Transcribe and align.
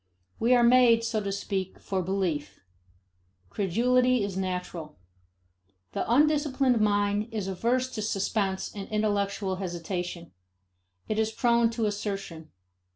We 0.39 0.55
are 0.55 0.63
made, 0.63 1.03
so 1.03 1.21
to 1.21 1.31
speak, 1.31 1.77
for 1.77 2.01
belief; 2.01 2.59
credulity 3.51 4.23
is 4.23 4.35
natural. 4.35 4.97
The 5.91 6.11
undisciplined 6.11 6.81
mind 6.81 7.27
is 7.31 7.47
averse 7.47 7.87
to 7.91 8.01
suspense 8.01 8.73
and 8.73 8.89
intellectual 8.89 9.57
hesitation; 9.57 10.31
it 11.07 11.19
is 11.19 11.31
prone 11.31 11.69
to 11.77 11.85
assertion. 11.85 12.49